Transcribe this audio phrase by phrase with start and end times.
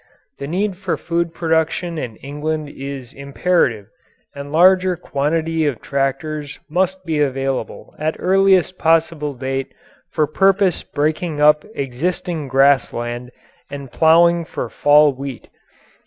[0.39, 3.85] The need for food production in England is imperative
[4.33, 9.75] and large quantity of tractors must be available at earliest possible date
[10.09, 13.31] for purpose breaking up existing grass land
[13.69, 15.49] and ploughing for Fall wheat.